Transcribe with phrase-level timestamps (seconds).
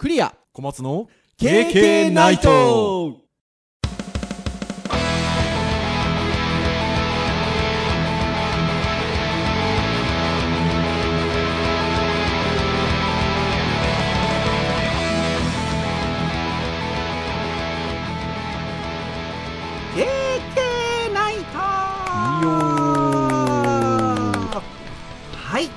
[0.00, 0.34] クリア。
[0.54, 3.18] 小松の KK ナイト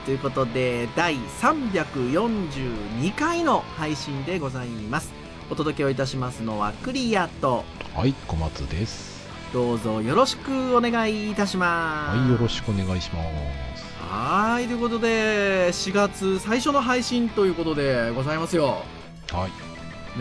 [0.05, 5.13] ということで第342回の配信でございます。
[5.49, 7.63] お届けをいたしますのはクリアと
[7.95, 9.29] はい小松です。
[9.53, 12.17] どうぞよろしくお願いいたします。
[12.17, 13.29] はいよろしくお願いします。
[14.01, 18.83] はいということで4月最初の配信ということでございますよ。
[19.31, 19.51] はい。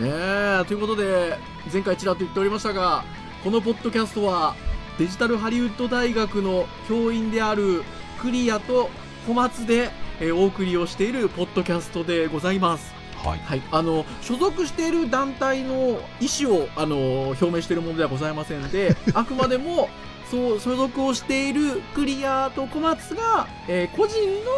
[0.01, 1.37] ねえということで
[1.71, 3.03] 前回ちらっと言っておりましたが
[3.43, 4.55] このポッドキャストは
[4.97, 7.83] デジタルハリウッド大学の教員である
[8.21, 8.89] クリアと
[9.27, 12.93] 小松で、えーお送りをしているポッドキャストでございます。
[13.23, 13.39] はい。
[13.39, 19.89] はい、あの所属している団体の意思をあの表明しているものではございませんで あくまでも
[20.29, 24.15] そう所属をしているクリアと小松が、えー個人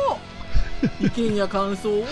[0.10, 0.20] の
[1.00, 2.06] 意見や感想を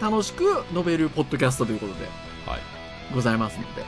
[0.00, 2.06] 楽しく述べるポッドキャストということで
[2.46, 2.60] はい。
[3.14, 3.84] ございますので、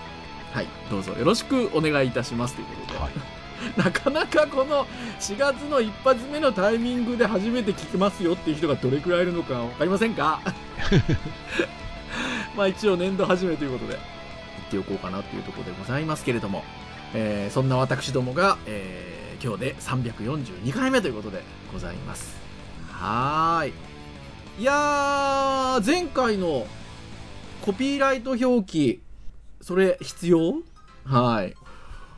[0.53, 3.36] はい、どうぞよろしくお願いいたしますということで、はい
[3.77, 4.87] なかなかこの
[5.21, 10.41] 4月の一発目のタイミングで初めて聞きますよっていう人がどれくらいいるのか分かりませんか？
[12.57, 13.99] まあ一応年度初めということで
[14.71, 16.65] 言っておこうかなというところでございますけれども、
[17.15, 22.35] えーそんな私どもが、えー今日で342回目ということでございます。
[22.91, 23.73] はーい。
[24.59, 26.67] いやー前回の
[27.61, 29.03] コピーライト表記
[29.61, 30.55] それ必要？
[31.05, 31.55] はい。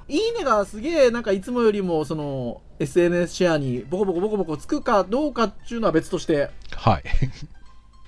[0.09, 6.51] いいねがすげえなんかいつもよりもその SNS シェアにボコボコボコボコつくかどうかっていうのは別として。
[6.75, 7.05] はい。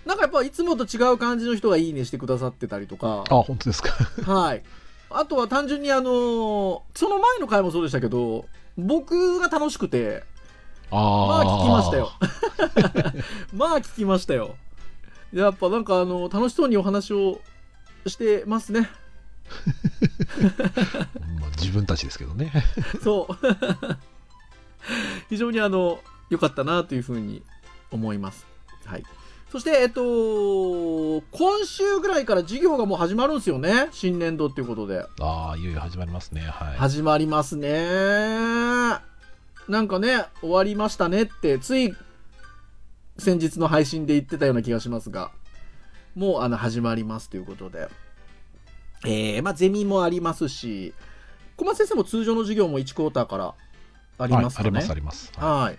[0.06, 3.24] なんかやっぱいつもと違う感じの人がいいねしてくださってたりとか。
[3.28, 3.90] あ本当ですか。
[4.24, 4.62] はい。
[5.10, 8.46] あとは単純にあのーその前の回もそうでしたけど
[8.78, 10.22] 僕が楽しくて
[10.90, 12.12] あまああ聞きましたよ。
[13.52, 14.54] まあ聞きましたよ。
[15.32, 17.40] やっぱなんかあの楽しそうにお話を
[18.06, 18.88] してますね
[21.40, 22.52] まあ、自分たちですけどね
[23.02, 23.34] そう。
[25.28, 26.00] 非常にあの、
[26.30, 27.42] 良かったなというふうに
[27.90, 28.46] 思います。
[28.84, 29.04] はい。
[29.50, 30.02] そして、えっと、
[31.32, 33.88] 今週ぐらいから授業がもう始まるんですよね。
[33.90, 35.04] 新年度っていうことで。
[35.20, 39.00] ああいよいよ始まりますねはい始まりますね。
[39.68, 41.96] なんかね、終わりましたねって、つい
[43.18, 45.32] 先日の配信で言ってたような気がしますが、
[46.14, 47.88] もうあの始まりますということで。
[49.04, 50.94] えー、まあゼミもありますし、
[51.56, 53.54] 小松先生も通常の授業も1クォーターから
[54.18, 54.70] ありますかね。
[54.70, 55.78] はい、ありますありますははい。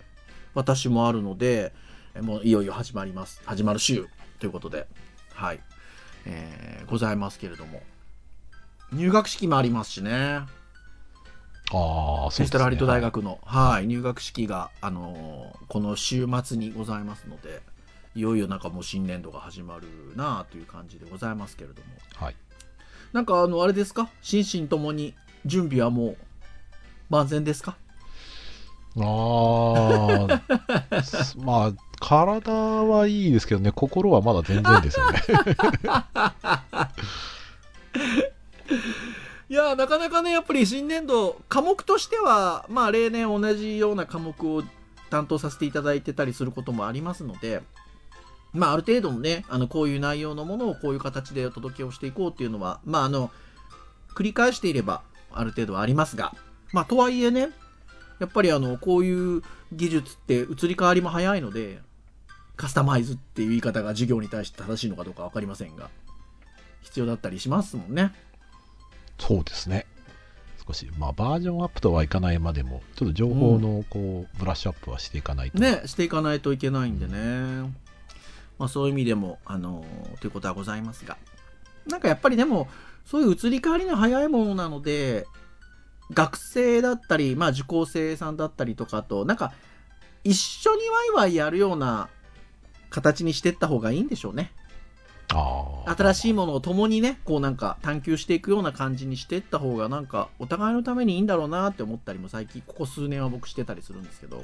[0.54, 1.74] 私もあるので、
[2.16, 3.42] えもういよいよ始まります。
[3.46, 4.08] 始まる週
[4.40, 4.88] ということで、
[5.34, 5.60] はい。
[6.26, 7.82] えーございますけれども。
[8.92, 10.10] 入学式もありますしね。
[10.12, 10.14] い
[11.74, 17.62] ああそうですねデジタルハリウッド大学の、はい、入学式が、あのーこの週末にございますので、
[18.14, 21.88] いよいよなんかもう新年度が始まるなあという感じでございますけれども。
[22.16, 22.36] はい
[23.14, 24.10] なんかあの、あれですか？
[24.22, 25.14] 心身ともに
[25.46, 26.18] 準備はもう
[27.10, 27.76] 万全ですか？
[28.98, 30.28] あ
[30.90, 31.72] あす まあ
[32.02, 33.72] 体はいいですけどね。
[33.72, 35.22] 心はまだ全然ですよね。
[39.50, 44.64] いやーなかなかねやっぱり新年度科目としてはまあ例年同じような科目を
[45.10, 47.62] 担当させていただいてたりすることもありますので
[48.54, 53.32] まあある程度のねあのこういう内容のものをこういう形でお届けをしていこうっていうのはまああの
[54.16, 55.02] 繰り返していれば
[55.32, 56.34] ある程度はありますが
[56.74, 57.50] まあとはいえね
[58.20, 59.42] やっぱりあのこういう
[59.72, 61.80] 技術って移り変わりも早いので
[62.56, 65.90] カスタマイズっていう言い方が授業に対して正しいのかどうか分かりませんが
[66.82, 68.14] 必要だったりしますもんね。
[69.18, 69.86] そうですね
[70.68, 77.72] 少しまあバージョンアップとはいかないまでもちょっと情報のこう、ブラッシュアップはしていかないとね、していかないといけないんでね。
[78.62, 79.84] まあそういう意味でも、あの
[80.20, 81.18] ということはございますが。
[81.88, 82.70] なんかやっぱりでも、
[83.06, 85.26] そういう移り変わりの早いものなので、
[86.14, 89.52] 学生だったり、まあ受講生さんだったりとかと、なんか
[90.24, 90.82] 一緒に
[91.16, 92.10] ワイワイやるような
[92.92, 94.52] 形にしていった方がいいんでしょうね。
[95.88, 104.44] 新しいものを共にね、こうなんか探求していくような感じにしていった方がなんかお互いのためにいいんだろうなって思ったりも最近、ここ数年は僕してたりするんですけど。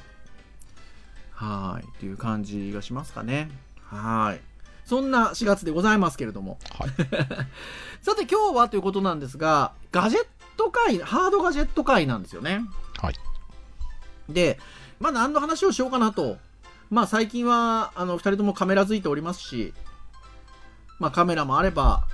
[1.34, 1.88] はーい。
[1.88, 3.52] っていう感じがしますかね。
[3.90, 4.42] はーい。
[4.86, 6.58] そんな4月でございますけれども。
[6.80, 6.90] はい
[8.02, 12.64] さて今日はということなんですが、ガジェット会、ハードガジェット会なんですよね。
[13.02, 13.16] はい
[14.30, 14.60] で、
[15.00, 16.38] まあ何の話をしようかなと。
[16.90, 19.74] まあ最近は、あの、二人ともカメラ付いておりますし、
[21.00, 22.08] まあカメラもあれば、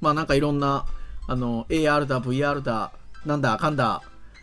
[0.00, 0.86] まあなんかいろんな、
[1.26, 2.92] あの、AR だ、VR だ、
[3.24, 4.02] なんだ、かんだ、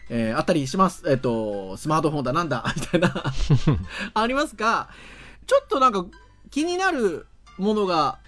[0.09, 1.03] えーあったりします。
[1.09, 3.13] えっ、と、スマートフォンだ、なんだ、みたいな、
[4.13, 4.89] ありますが、
[5.45, 6.05] ちょっとなんか
[6.51, 7.27] 気になる
[7.57, 8.19] ものが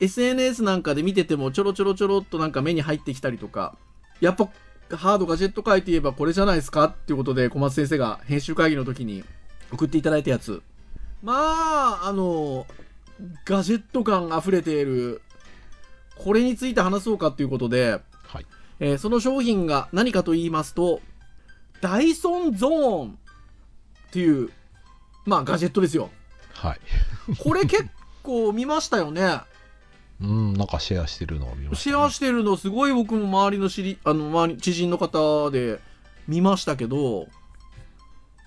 [0.00, 3.76] SNS なんかで見ててもちょろちょろちょろっとなんか目に入ってきたりとか、
[4.20, 4.48] やっぱ
[4.96, 9.24] ハードガジェット界といえばこれじゃないですかっていうことで小松先生が編集会議の時に
[9.72, 10.62] 送っていただいたやつ。
[11.22, 12.66] まあ、あの、
[13.44, 15.20] ガジェット感溢れている、
[16.16, 18.46] これについて話そうかということで、はい。
[18.80, 21.00] えーその商品が何かと言いますと、
[21.82, 24.50] ダイソンゾーンっていう、
[25.26, 26.10] まあガジェットですよ。
[26.54, 26.80] はい。
[27.38, 27.86] これ結
[28.22, 29.40] 構見ましたよね。
[30.22, 35.80] うん、なんかシェアしてるのを見ました、シェアしてるのすごい僕も周りの知り、あの、周り、知人の方で
[36.28, 37.28] 見ましたけど、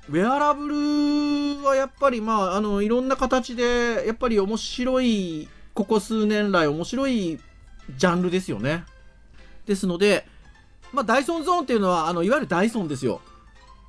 [0.09, 7.39] ウェアラブルはやっぱりまあ、あの、いろんな形で、やっぱり面白い、ここ数年来面白い
[7.97, 8.83] ジャンルですよね。
[9.65, 10.27] ですので、
[10.91, 13.21] まあ、ダイソンゾーンっていうのは、あの、いわゆるダイソンですよ。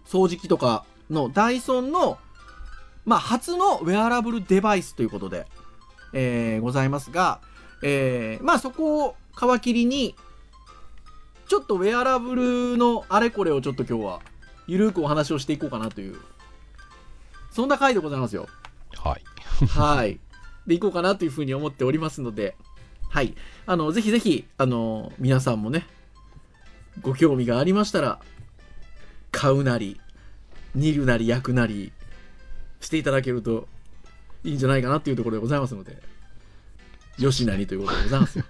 [0.06, 2.19] 掃除機とかのダイソンの、
[3.05, 5.47] まあ、初のウェアラブルデバイスということで、
[6.12, 7.41] えーございますが、
[7.83, 9.17] えーまあそこを
[9.59, 10.15] 皮切りに、
[11.49, 14.21] ちょっとウェアラブルのあれこれをちょっと今日は、
[14.67, 16.17] ゆるーくお話をしていこうかなという、
[17.51, 18.49] そんな回でございますよ。
[18.97, 19.23] はい。
[19.69, 20.19] はい。
[20.67, 22.57] で、いこうかなというふうに思っておりますので、
[23.11, 23.35] はい。
[23.67, 25.87] あの、ぜひぜひ、あの、皆さんもね、
[27.03, 28.19] ご興味がありましたら、
[29.31, 30.00] 買うなり、
[30.75, 31.93] 煮るなり焼くなり、
[32.85, 33.67] していただけると
[34.45, 35.97] いいんじゃないかなっていうところでございますので、
[37.19, 38.45] よしなにということでございますよ。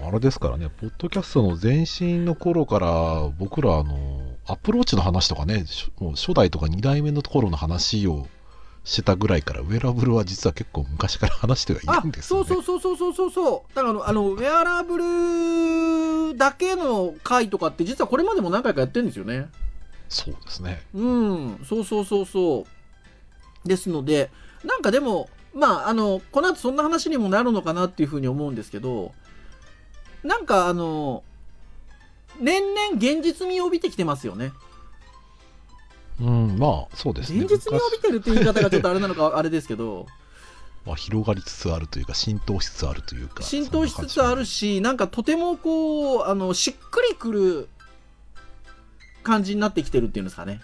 [0.00, 8.26] もうあれですからね、ポッドキャストの前身の頃から、僕ら、あの、アプローチの話とかね、しもう初代とか2代目の頃の話を
[8.84, 12.46] してたぐらいから、ウェアラブルは実は結構昔から話してはいあるんですよね。
[12.46, 14.98] そうそうそうそうそうそうそうだからあのあのウェアラブ
[16.30, 19.48] ルだけの回とかって実はこれまでも何回かやってるんですよね
[20.08, 20.82] そうですね。
[20.92, 22.81] うんそうそうそうそう
[23.64, 24.30] ですので
[24.64, 29.12] なんかでもまああのこの後そんな話にもなるのかなっていうふうに思うんですけど
[30.22, 31.22] なんかあの
[32.40, 34.52] 年々現実味を帯びてきてますよね
[36.20, 37.40] うん、まあ、そうですね。
[37.40, 40.06] 現実味を帯びてるっていう言い方がちょっとあれなのかあれですけど
[40.84, 43.42] まあ、広がりつつあるというか、浸透しつつあるというか。
[43.42, 47.68] 浸透しつつあるし、なんかとてもこう、あの、しっくりくる
[49.22, 50.60] 感じになってきてるっていうんですかね。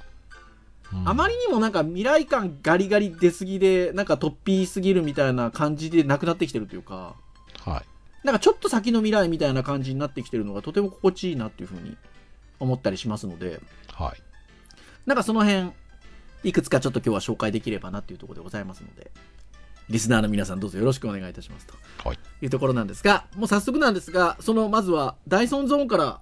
[1.04, 7.14] あまりにもなんか未来感ガリガリ出すぎで、なんか突飛すぎるみたいな感じでなくなってきてるというか、
[7.60, 8.26] はい。
[8.26, 11.96] なんかちょっと先の未来みたいな感じになってきてるのがとても心地いいなっていうふうに
[12.58, 13.60] 思ったりしますので、
[13.92, 14.22] はい。
[15.06, 15.72] なんかその辺、
[16.44, 19.10] いくつかちょっと今日は紹介できればなっていうところでございますので、
[19.88, 21.74] リスナーの皆さんどうぞよろしくお願いいたしますと。
[22.06, 22.18] はい。
[22.42, 26.20] いうところなんですが、もう早速なんですが、そのまずはダイソンゾーンから、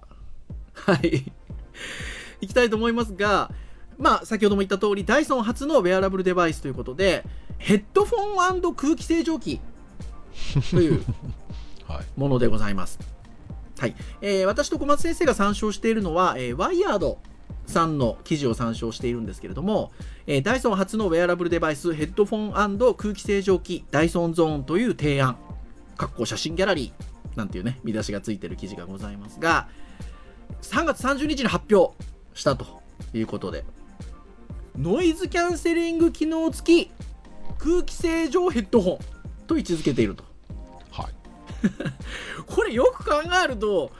[0.73, 1.31] はい、
[2.41, 3.51] いきたいと思いますが、
[3.97, 7.23] まあ、先ほども言った通り、ダイソン初のウェアラブルデバイスということで、
[7.57, 9.59] ヘッドフォン空気清浄機
[10.71, 11.03] という
[11.87, 12.05] はい。
[12.15, 12.99] ものでございます。
[13.79, 13.95] はい。
[14.21, 17.19] えー私と小松先生が参照しているのは、えーワイヤード
[17.65, 19.91] さんの記事を参照しているんですけれども、
[20.27, 25.37] えーダイソン初のウェアラブルデバイス、ヘッドフォン空気清浄機、ダイソンゾーンという提案、
[25.97, 29.67] かっこ写真ギャラリーなんていうね、見出しがついている記事がございますが、
[30.61, 31.95] 3月30日に発表
[32.33, 32.81] したと
[33.13, 33.63] いうことで、
[34.77, 36.91] ノイズキャンセリング機能付き
[37.57, 40.23] 空気清浄ヘッドホンと位置づけていると。
[40.91, 41.13] はい。
[42.45, 43.91] これよく考えると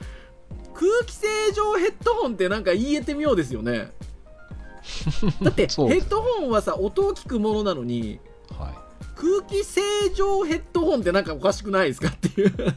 [0.74, 3.90] 空気清浄ヘッドホンってなんか言えてみようですよね
[5.42, 8.20] だってヘッドホンはさ音を聞くものなのに
[8.56, 8.88] はい。
[9.16, 12.74] 空気清浄ヘッドホンってなんかおかしくないですかっていう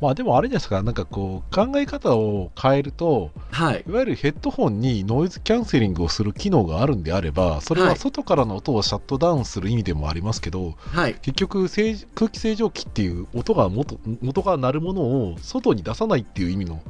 [0.00, 3.84] まあでもあれですか、なんかこう、考え方を変えると、はい。
[3.86, 7.96] いわゆるヘッドホンにノイズキャンセリングをする機能があるんであれば、それははい。
[7.96, 11.14] 外からの音をシャットダウンする意味でもありますけど、はい。
[11.20, 16.80] 結局清空気清浄機っていう音が元元が鳴るものを外に出さないっていう意味の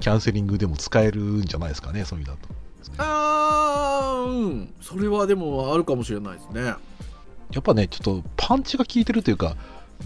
[0.00, 2.54] キャンセリングでも使えるんじゃないですかね、そういう意味だと。
[2.98, 4.74] あーうん。
[4.80, 6.74] それはでもあるかもしれないですね。
[7.52, 9.56] やっぱね、ちょっとパンチが効いてるというか、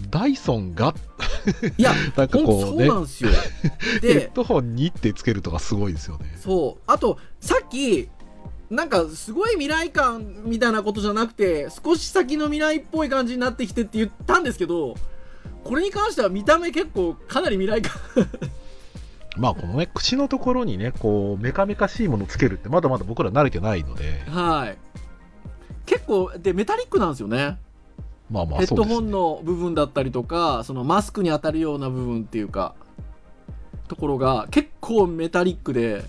[0.09, 0.93] ダイソンが？
[1.77, 3.29] いや なんかほんとそうこうね、なんですよ。
[4.01, 6.37] ヘでッドホンにってつけるとかすごいですよね。
[6.39, 6.83] そう。
[6.87, 8.09] あとさっき
[8.69, 14.95] なんかすごい未来感みたいなことじゃなくて少し先の未来っぽい感じになってきてって言ったんですけど
[15.63, 17.99] これに関しては見た目結構かなり未来感。
[19.37, 24.77] まあこのね、口のところにね、こう、メカメカしいものつけるってまだまだ僕ら慣れてないので、はい。
[25.85, 27.57] 結構でメタリックなんですよね
[28.29, 28.83] まあまあヘッド。
[28.83, 32.75] ホンの部分だったりとかそのマスクに当たるような部分っていうか
[33.87, 36.05] ところが結構メタリックで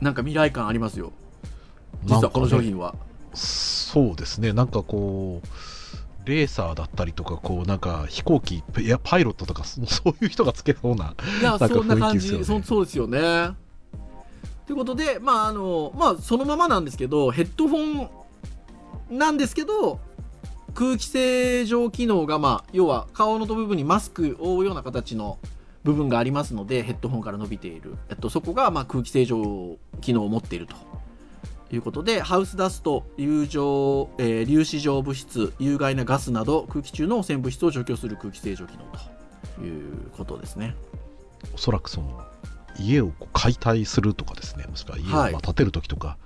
[0.00, 1.12] なんか未来感ありますよ。
[2.04, 2.94] 実はこの商品は、
[3.32, 13.50] そうですね、なんかこう、レーサーだったりとか、こうなんか飛行機、いやパイロットとか、そ そういう人がつけそうな、いやなんかそんな感じそそうですよね。
[14.66, 18.08] ということでまああのまあそのままなんですけどヘッドホン
[19.10, 20.00] なんですけど
[20.74, 25.38] 空気清浄機能がまあ要は顔の部分にマスクを覆うような形の
[25.84, 30.74] 部分がありますのでヘッドホンから伸びている、えっと、そこがまあ空気清浄機能を持っていると
[31.72, 38.84] いうことでハウスダスト流状、えー粒子状物質有害なガスなど空気中の汚染物質を除去する空気清浄機能
[39.58, 40.74] ということですね。
[41.54, 42.24] おそらくその
[42.78, 46.16] 家を解体するとかですね、もしくは家をまあはい建てるときとか、や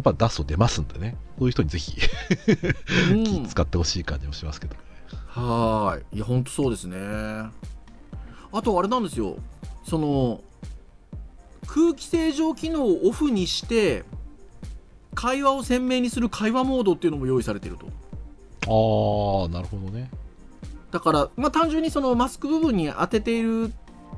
[0.00, 1.96] っぱダスト出ますんでね、そういう人にぜひ
[3.10, 4.80] うん使ってほしい感じもしますけどね。
[5.26, 6.16] はーい。
[6.16, 6.96] いや、ほんとそうですね。
[8.52, 9.36] あと、あれなんですよ。
[9.84, 10.40] その、
[11.66, 14.04] 空気清浄機能をオフにして、
[15.14, 17.86] 会話を鮮明にする会話モードっていうのも用意されていると。
[18.66, 20.10] ああ、なるほどね。
[20.90, 23.72] だから、まあ、単純にそのマスク部分に当てている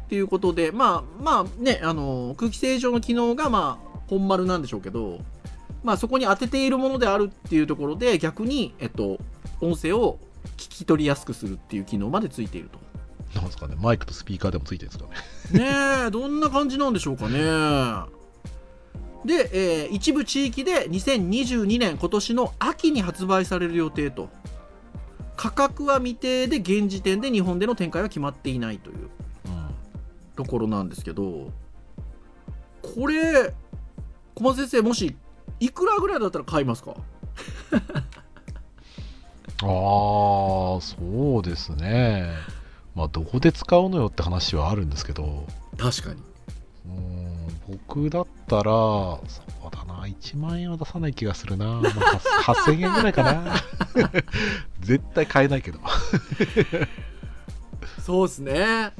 [0.04, 5.20] っていうことで、まあ、まあね、あの、空気清浄の機能が、まあ、本丸なんでしょうけど、
[5.82, 9.18] まあ、そこに当てているものであるっていうところで、逆に、えっと、
[9.60, 10.18] 音声を
[10.56, 12.78] 聞き取りやすくするっていう機能までついていると。
[13.34, 15.10] なんですかね、マイクとスピーカーでもついてるんですか
[15.52, 15.64] ね。
[15.64, 17.38] ねえ、どんな感じなんでしょうかね。
[19.24, 24.28] で、えー一部地域で2022年今年の秋に発売される予定と。
[25.36, 28.96] 価格は未定で現時点で日本での展開は決まっていないという
[29.46, 29.74] うん
[30.36, 31.50] ところなんですけど、
[32.82, 33.54] これ、
[34.34, 35.16] 小松先生、もし
[35.64, 36.94] いくらぐらいだったら買いますか？
[39.62, 42.30] ああ、そうですね。
[42.94, 45.46] まあ、どこで使うのよって話はあるんですけど、
[45.78, 46.20] 確かに。
[46.86, 49.20] うーん僕だったら、そ
[49.66, 51.66] うだな、1万円は出さない気がするな。
[51.66, 51.82] まあ、
[52.44, 53.54] 8000円ぐらいかな。
[54.80, 55.78] 絶対買えないけど。
[58.04, 58.92] そうですね。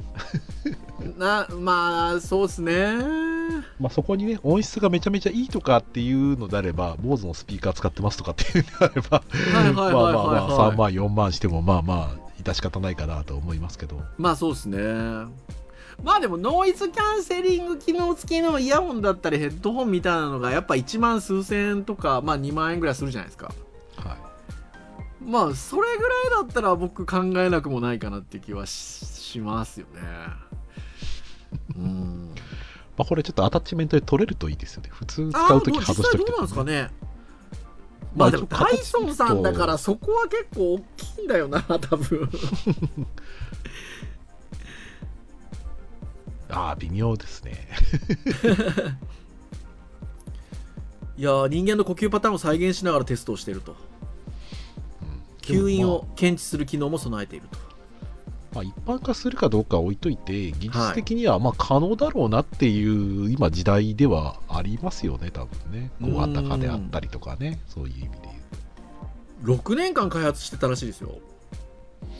[1.17, 2.97] な、まあ、そうですね。
[3.79, 10.77] まあ、そこにね、音質がめちゃめちゃいいとかっていうのであれば、坊主のスピーカー使ってますとかっていうのであれば、はいはいまあはいまあまはい、あ、3はい。
[10.77, 14.01] 万、4万しても、まあまあ、致し方ないかなと思いますけど。
[14.17, 14.77] まあそうですね。
[16.03, 23.53] まあでもノイズキャンセリング機能付きのイヤホンだったりヘッドホンみたいなのがやっぱ1万数千円とか、まあ2万円ぐらいするじゃないですか。
[25.23, 25.31] はい。
[25.31, 30.01] まあそれぐらいだったら僕考えなくもないかなって気はししますよね。
[31.75, 32.35] うん。
[32.95, 34.89] まあ、これちょっとアタッチメントで取れるといいですよね。
[34.91, 36.89] 普通使うとき外しとき際どうなんですかね。
[38.15, 42.29] まあでもダイソンさんだからそこは結構大きいんだよな、多分。
[46.49, 47.67] ああ、微妙ですね。
[51.17, 53.75] いやー人間の呼吸パターンを再現しながらテストをしていると。
[55.43, 57.57] 吸引を検知する機能も備えていると。
[58.53, 65.91] まあ、一般化するかどうかは置いといて、技術的にはまあ可能だろうなっていう今時代ではありますよね、多分ね。
[66.01, 68.09] 小型化であったりとかね、そういう意味で
[69.43, 71.17] 言う6年間開発してたらしいですよ。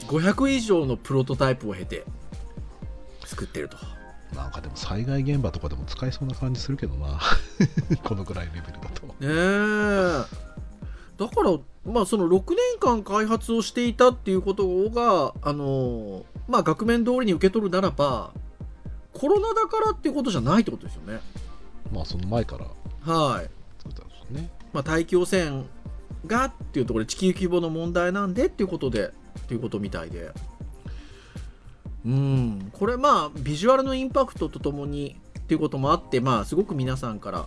[0.08, 2.03] 500以上のプロトタイプを経て
[3.25, 3.77] 作ってると。
[3.77, 3.86] と。
[4.36, 7.20] なんかでも災害現場とかでも使えそうな感じするけどな。
[8.03, 9.06] このぐらいレベルだと。
[9.08, 10.62] ねえ。
[11.27, 18.32] だから、まあその6年間開発をしていたっていうことが、あのまあ額面通りに受け取るならば、
[19.13, 21.20] コロナだからっていうことじゃないってことですよね。
[21.92, 22.65] まあその前から
[23.13, 23.50] はい。
[23.77, 24.50] 作ったんですね。
[24.74, 25.63] まあ、大気汚染
[26.25, 29.12] がっていうところで地球規模の問題なんでっていうことでっ
[29.48, 30.32] ていうことみたいで
[32.06, 37.46] うんこれまあビジュアルのインパクトとともにっていうこともあってまあすごく皆さんから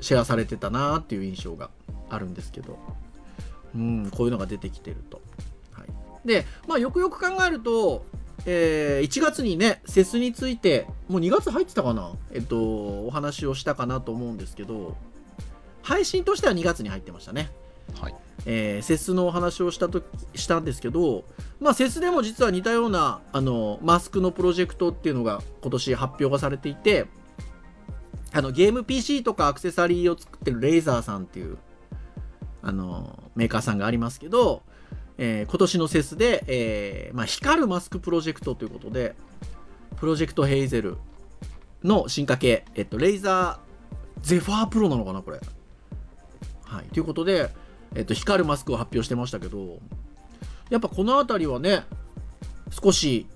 [0.00, 1.70] シェアされてたなっていう印象が
[2.10, 2.78] あるんですけど
[3.76, 5.20] うんこういうのが出てきてると、
[5.72, 5.86] はい、
[6.26, 8.04] でまあよくよく考えると
[8.46, 12.12] えー1月にね、セスについて、もう2月入ってたかな？
[12.32, 14.96] えっと、お話をしたかなと思うんですけど、
[15.82, 17.50] 配信としては2月に入ってましたね。
[18.00, 18.14] はい。
[18.44, 20.02] えー、セスのお話をしたと
[20.36, 21.24] したんですけど、
[21.58, 27.06] まあ、セスでも実は似たようなあのマスクのプロジェクトっていうのが今年発表がされていて
[28.32, 31.58] あのゲーム PC とかアクセサリーを作ってるレイザーさんっていう
[32.62, 34.62] あのメーカーさんがありますけど、
[35.18, 39.14] えー今年のセスで、えーまあ、光るマスクプロジェクトということで
[39.96, 40.96] プロジェクトヘイゼル
[41.82, 45.40] の進化系、えっと、レイザーゼファープロなのかなこれ
[46.64, 47.50] はいということで
[47.96, 49.80] えっと、光るマスクを発表してましたけど、
[50.68, 51.84] やっぱこの辺りはね、
[52.70, 53.26] 少し、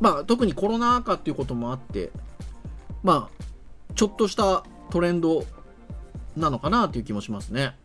[0.00, 2.10] まあ特にコロナ禍っていうこともあって、
[3.04, 5.44] まあ、ちょっとしたトレンド
[6.36, 7.76] なのかなっていう気もしますね。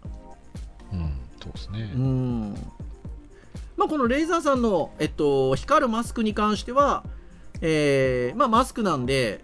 [1.54, 1.92] うん、そうですね。
[1.96, 2.54] うん。
[3.78, 7.04] まあこのレイザーさんの、えっと、光るマスクに関しては、
[7.62, 9.44] えー、まあマスクなんで、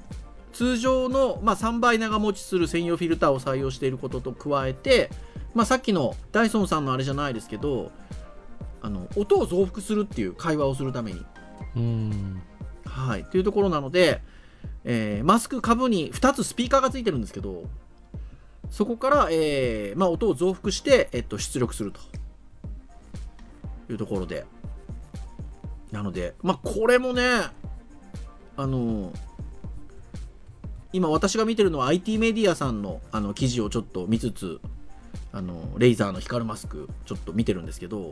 [0.55, 5.09] 通常の、まあ、3倍長持ちする専用フィルターを採用していることと加えて、
[5.53, 7.91] まあ、さっきのダイソンさんのあれじゃないですけど
[8.81, 11.25] あの音を増幅するっていう会話をするために
[11.75, 12.41] うん。
[12.85, 14.21] はいっていうところなので、
[14.85, 17.63] えーマスク株に2つスピーカーがついてるんですけど
[18.69, 21.99] そこから、えーまあ、音を増幅して、えっと、出力すると。
[23.89, 24.45] いうところで。
[25.91, 27.23] なのでまあこれもね
[28.57, 29.13] あの
[30.91, 34.59] 今私が見てるのは IT メディアさんのあの記事をちょっと見つつ
[35.31, 38.11] あのレイザーの光るマスクちょっと見てるんですけど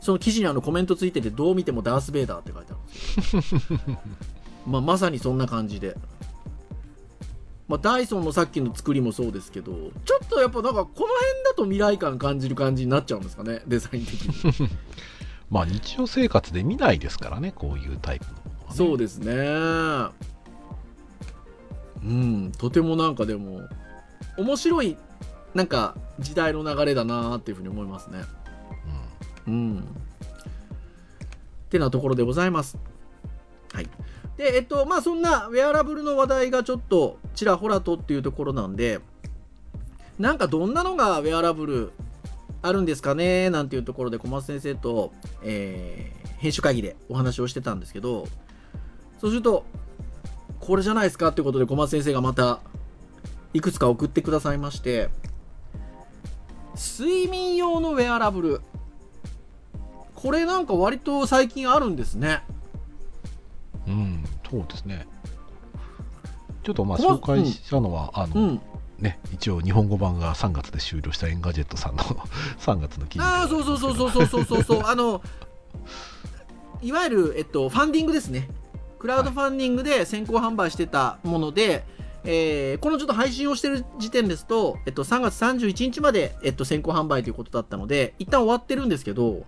[0.00, 3.98] その記事にあのコメントついててどう見てもダース・ベイダーって書いてあるんですよ。
[4.66, 5.96] まあ、まさにそんな感じで。
[7.72, 9.72] まあ、ダイソンのさっきの作りもそうですけど、
[10.04, 11.08] ちょっとやっぱなんかこの辺
[11.42, 14.68] だと未来感感じる感じになっちゃうんですかね、デザイン的に。
[15.48, 18.38] まあ日常生活で見ないですからね、こういうタイプのね。
[18.72, 19.32] そうですね。
[22.04, 23.62] うん、とてもなんかでも、
[24.36, 24.98] 面白い、
[25.54, 28.18] なんか時代の流れだなっていうふうに思いますね。
[29.46, 29.78] うん。
[29.78, 29.82] っ
[31.70, 32.76] てなところでございます。
[33.72, 33.88] はい。
[34.36, 39.00] で、えっと、まあそんなウェアラブルの話題がちょっとちらほらとっていうところなんで、
[40.18, 41.92] なんかどんなのがウェアラブル
[42.62, 45.12] あるんですかねなんていうところで小松先生と、
[45.42, 48.26] えー編集会議でお話をしてたんですけど、
[49.20, 49.64] そうすると、
[50.58, 52.58] これじゃないですかってことで小松先生がまた
[53.54, 55.08] いくつか送ってくださいまして、
[56.74, 58.60] 睡眠用のウェアラブル。
[60.16, 62.42] これなんか割と最近あるんですね。
[63.86, 65.06] うん、そうですね。
[66.62, 68.60] ちょっとまあ紹介したのは、あの、うん。
[68.98, 72.02] ね、一応日本語版が3月で終了した Engadget さんの
[72.60, 74.82] 3月の記事ああ、そうそうそうそうそうそうそうそう。
[74.86, 75.20] あの、
[76.80, 78.48] いわゆる、えっと、ファンディングですね。
[79.00, 81.84] クラウドファンディングで先行販売してたもので、
[82.24, 89.42] えーこのちょっと配信をしてる時点ですと、えっと、3月31日まで、えっと、先行販売ということだったので、一旦終わってるんですけど、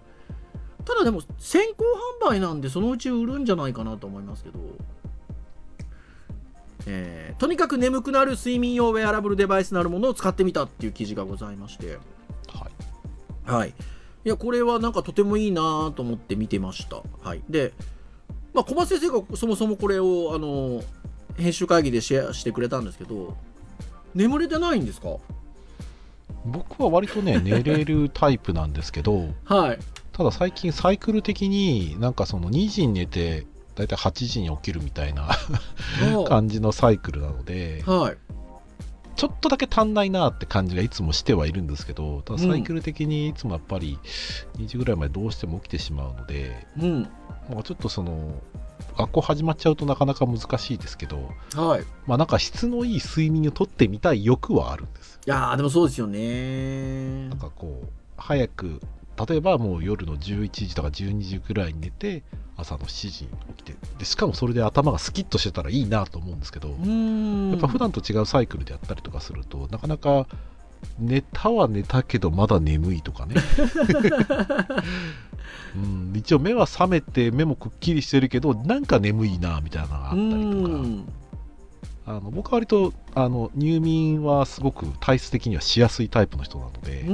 [0.84, 1.84] ただでも、先行
[2.24, 4.58] 販売なんで、そのうち売るんじゃないかなと思いますけど、
[6.86, 11.98] えーとにかく眠くなる睡眠用ウェアラブルデバイスなるものを使ってみたっていう記事がございまして、
[12.48, 12.68] は
[13.46, 13.50] い。
[13.50, 13.70] はい。
[13.70, 17.02] いや、これはなんかとてもいいなと思って見てました。
[17.22, 17.42] はい。
[17.50, 17.72] で、
[18.54, 20.82] まあ、小松先生がそもそもこれを、あの、
[21.36, 23.36] 編集会議でシェアしてくれたんですけど、
[24.14, 25.16] 眠れてないんですか？
[26.46, 29.78] 僕は割とね、 寝れるタイプなんですけど、はい。
[30.12, 35.28] ただ最近サイクル的になんかその2時に寝て、だいたい8時に起きるみたいな
[36.28, 38.16] 感じのサイクルなので、はい。
[39.16, 43.98] ちょっとだけ足んないなって感じがいつもしてはいるんですけど、ただサイクル的にいつもやっぱり
[44.58, 47.02] 2時ぐらいまでどうしても起きてしまうので、うん。
[47.48, 48.34] まあ、ちょっとその、
[48.98, 51.82] 学校始まっちゃうとなかなか難しいですけど、はい。
[51.82, 55.20] いまあなんか質のいい睡眠をとってみたい欲はあるんです。
[55.26, 57.38] やー、でもそうですよねなん。
[57.38, 58.80] かこう、早く、
[59.28, 62.22] 例えばもう夜の11時とか12時ぐらいに寝て、
[62.56, 66.68] 朝の7時に起きて、でしかもそれで頭がスキッとしてたらいいなと思うんですけど。
[66.68, 66.78] やっ
[67.60, 70.26] ぱ普段と違うサイクルでやったりとかすると、なかなか
[70.98, 73.36] 寝たは寝たけどまだ眠いとかね。
[75.76, 81.08] うん、一応目は覚めて目もくっきりしてるけど、なんか眠いなみたいなのがあったりとか、うん
[82.06, 87.04] あの僕は割とあの入眠はすごく体質的にはしやすいタイプの人なので、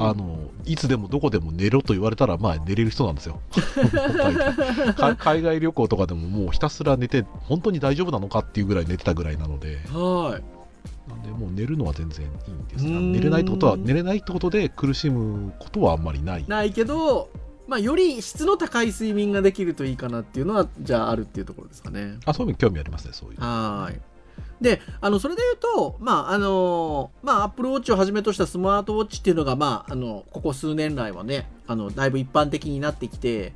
[0.00, 3.40] あのいつでもどこでも寝ろと言われたら、まあ、寝れる人なんですよ。
[4.96, 9.78] か海外旅行とかでももうひたすら寝て本当に大丈夫なのかっていうぐらい寝てたぐらいなので。
[9.92, 10.56] はい。
[11.08, 13.12] なんでもう寝るのは全然いいんですうーん。
[13.12, 16.44] 寝れないってことは寝れないってことで苦しむことはあんまりない。
[16.46, 17.28] ないけど、
[17.66, 22.18] まあ、より質の高い睡眠ができるといいかなっていうのは、じゃああるっていうところですかね。
[22.24, 24.00] あそういうの興味ありますねそういうはーい。
[24.60, 33.52] で、あの、それで言うと、まあ、あのまあ、アップルウォッチをはじめとしたスマートウォッチっていうのが、まあ、あの、ここ数年来はね、あの、だいぶ一般的になってきて、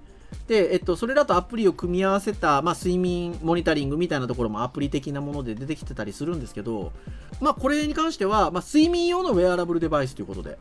[0.47, 6.93] で、えっと、それらとアプリを組み合わせた、まあ、睡眠モニタリングみたいなところもアプリ的なもので出てきてたりするんですけど、
[7.41, 10.59] まあ、これに関しては、まあ、睡眠用のウェアラブルデバイスということで、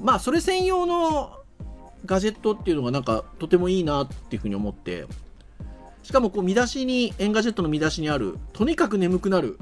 [0.00, 1.38] まあ、それ専用の
[2.06, 5.06] ガジェットっていうのがなんかとてもいいなっていうふうに思って、
[6.02, 9.58] しかもこう見出しに、 Engadget の見出しにある、とにかく眠くなる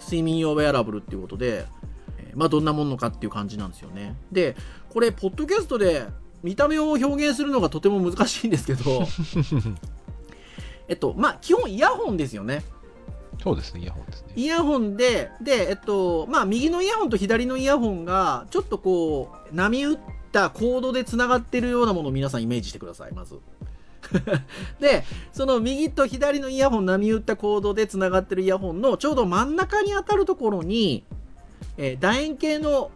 [0.00, 1.64] 睡眠用ウェアラブルっていうことで、
[2.18, 4.14] えーまあどんなものかっていう感じなんですよね。
[4.30, 4.56] で、
[4.90, 6.06] これ、ポッドキャストで
[6.42, 9.02] 見た目を表現するのがとても難しいんですけど
[10.88, 12.62] えっとまあ基本イヤホンですよね
[13.42, 14.32] そうですね、イヤホンですね。
[14.36, 19.98] イヤホンででえっとまあ右のイヤホンと左のイヤホンがちょっとこう波打っ
[20.36, 23.38] たコードでつながってるようなものを皆さんイメージしてくださいまず。
[24.78, 31.04] でその右と左のイヤホン波打ったコードでつながってるイヤホンのちょうど真ん中に当たるところに、
[31.76, 32.90] えー楕円形の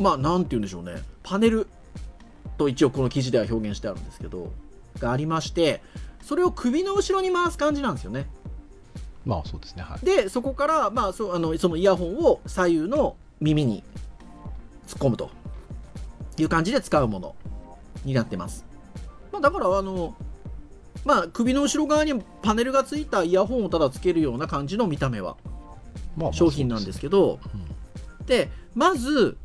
[0.00, 1.02] まあなんて言うんでしょうね。
[1.24, 1.66] パネル
[2.56, 4.52] と一応この記事では表現してあるんですけど
[4.98, 5.82] がありまして
[6.22, 8.30] それを首の後ろに回す感じなんですよね。
[9.26, 10.06] まあそうですね、はい。
[10.06, 13.82] でそこから、まあ、そうあのそのイヤホンを左右の耳に
[14.86, 15.30] 突っ込むと
[16.42, 17.36] いう感じで使うもの
[18.04, 18.64] になってます、
[19.32, 20.14] まあ、だからあの
[21.04, 25.36] まあ首の後ろ側にパネルがついたイヤホンをただつけるような感じの見た目は
[26.32, 27.38] 商品なんですけど
[28.20, 28.26] うん。
[28.26, 29.38] でまず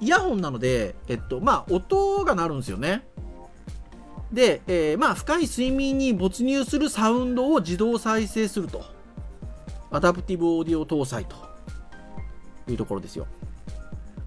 [0.00, 3.04] イヤホンなので、えっとまあ、音が鳴るんですよね。
[4.32, 8.84] で、えーまあ、深い睡眠に没入するサウンドを自動再生すると。
[9.92, 11.36] アダプティブオーディオ搭載と
[12.66, 13.28] いうところですよ。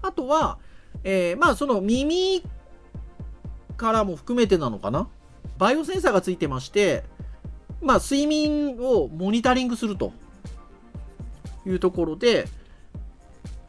[0.00, 0.58] あとは、
[1.08, 2.42] えーまあその耳
[3.76, 5.08] からも含めてなのかな？
[5.56, 7.04] バイオセンサーがついてまして
[7.80, 10.12] まあ睡眠をモニタリングすると
[11.64, 12.48] いうところで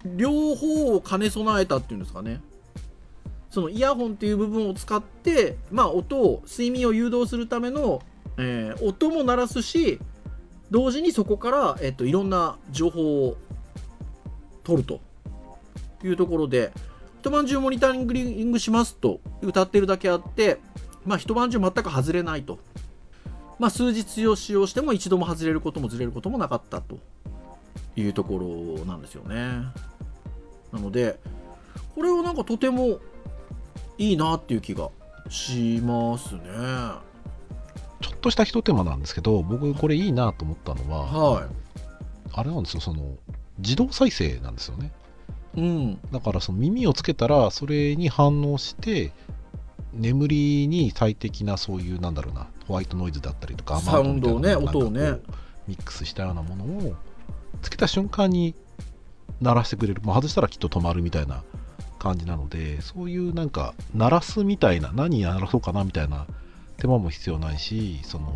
[0.04, 2.42] 両方を兼ね備えたっていうんですかね。
[3.52, 8.02] そのイヤホンっていう部分を使って、まあ、音を睡眠を誘導するための、
[8.38, 10.00] えー音も鳴らすし
[10.72, 13.38] 同時にそこから、えっといろんな情報を
[14.64, 15.02] 取ると
[16.04, 16.72] いうところで
[17.28, 20.60] 一晩中モニタリングしますと歌ってるだけあって、
[21.06, 22.58] まあ、一晩中全く外れないと、
[23.60, 27.00] まあ、数日を使用しても一度も外れることもずれることもなかったと
[27.98, 29.36] いうところなんですよね。
[30.72, 31.20] なので
[31.96, 33.00] これはなんかとても
[33.98, 34.90] いいなっていう気が
[35.30, 36.42] しますね。
[38.00, 41.48] ちょっとした一手間なんですけど、僕これいいなと思ったのは、は
[42.32, 43.18] あれなんですよ、その、
[43.58, 44.94] 自動再生なんですよね。
[45.58, 49.12] いうんだからその耳をつけたら、それに反応して、
[49.94, 55.20] 眠りに最適なそういう、なんだろうな、ホワイトノイズだったりとか、サウンドをね雨音をね
[55.68, 56.96] ミックスしたようなものを、
[57.62, 58.56] つけた瞬間に
[59.42, 60.02] 鳴らしてくれる。
[60.04, 61.44] まあ、外したらきっと止まるみたいな
[62.00, 66.28] 感じなので、そういうなんか、鳴らすみたいな、何鳴らそうかなみたいな
[66.78, 68.34] 手間も必要ないし、その、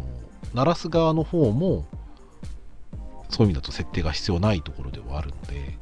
[0.54, 1.86] 鳴らす側の方も、
[3.30, 5.78] そういう意味だと設定が必要ないところではあるので、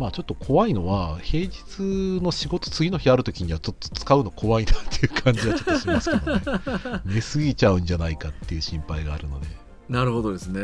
[0.00, 6.42] まあちょっと怖いのは、平日の仕事次の日ある時にはちょっと使うの怖いなっていう感じはちょっとしますけどね。
[7.04, 9.46] 寝すぎちゃうんじゃないかっていう心配があるので。
[9.90, 10.62] なるほどですね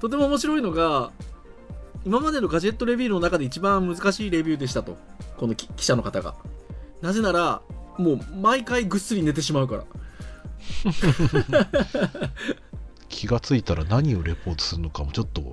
[0.00, 1.12] とても面白いのが
[2.04, 4.96] 今までのガジェットレビューの中で一番難しいレビューでしたと
[5.36, 6.34] このき記者の方が
[7.02, 7.60] なぜなら
[7.98, 9.84] もう毎回ぐっすり寝てしまうから
[13.08, 15.46] 気がついたら何をレポートするのかもちょっとい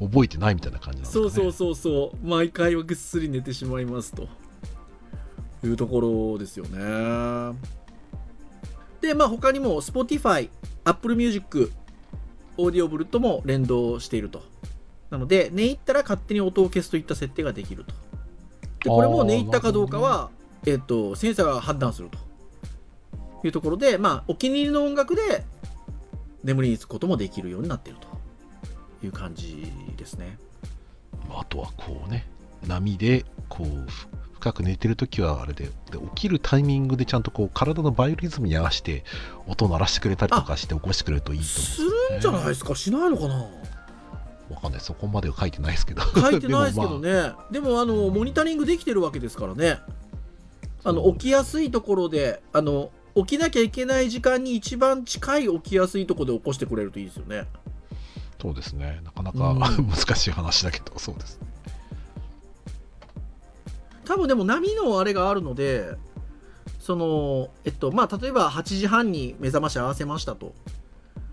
[0.04, 1.30] 覚えてないみたいな感じなんですかね。
[1.30, 4.28] そうそうそうそう毎回はぐっすり寝てしまいますと。
[5.64, 7.58] いうところですよね。
[9.00, 10.50] でまあ他にも Spotify、
[10.84, 11.72] Apple Music、
[12.56, 14.42] Audible とも連動していると。
[15.10, 17.94] なので寝入ったら勝手に音を消すといった設定ができると。
[18.84, 20.30] でこれも寝入ったかどうかは、
[20.66, 22.18] えっとセンサーが判断すると。
[23.44, 25.44] いうところでまあお気に入りの音楽で
[26.44, 27.98] 眠りにつくこともできるようになっている
[29.00, 30.38] という感じですね。
[31.30, 32.26] あとはこうね、
[32.66, 39.02] 波でこうふ深く寝てるときはあれでで、起きるタイミングでちゃんとこう体のバイオリズムに合わせて
[39.48, 42.76] 音を鳴らしてくれたりとかして起こしてくれるといいとす思るんじゃないですか？
[42.76, 43.40] しないのかな？
[44.50, 44.54] う。
[44.54, 46.02] わかんない、そこまでは書いてないですけど。
[46.02, 47.34] 書いてないですけどでもまあね。
[47.50, 49.80] でもあのモニタリングできてるわけですからね。
[50.84, 52.90] あの起きやすいところであの
[53.26, 57.46] 起きなきゃいけない時間に一番近い起きやすいところで起こしてくれるといいですよね。
[58.40, 59.88] そうですね、なかなか、うん。
[59.88, 61.40] 難しい話だけど、そうです。
[64.08, 65.94] 多分でも波のあれがあるので
[66.80, 70.54] そのえっとまあ例えば8時半に目覚まし合わせましたと。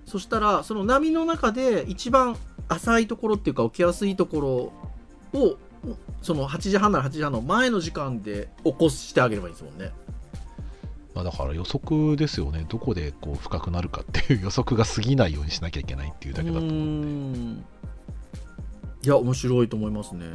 [0.05, 4.73] そしたらその波の中で一番浅いところっていうか起きやすいとこ
[5.33, 5.57] ろを
[6.21, 9.91] その8時半なら8時半の前の時間で起こしてあげればいいですもんね
[11.15, 17.61] まあ、だから予測ですよね、どこでこう深くなるかっていう予測が過ぎないようにしなきゃいけないっていうだけだと思うんで。
[17.61, 17.65] ん。
[19.03, 20.25] いや面白いと思いますね。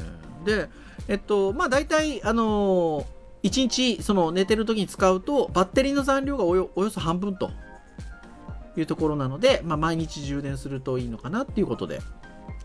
[0.46, 0.68] で
[1.06, 3.04] えっとまあ大体あの
[3.42, 7.50] 1日その寝てる時に使うとバッテリーの残量がおよおよそ半分と
[8.76, 12.00] いうところなので、まあ、毎日充電するといいのかなっていうことで